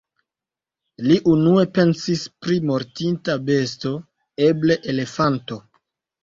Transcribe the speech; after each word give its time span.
Li 1.09 1.17
unue 1.33 1.65
pensis 1.75 2.23
pri 2.45 2.57
mortinta 2.71 3.37
besto, 3.51 3.93
eble 4.49 4.79
elefanto. 4.95 5.61